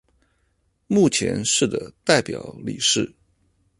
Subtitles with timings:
[0.87, 3.13] 目前是的代表理事。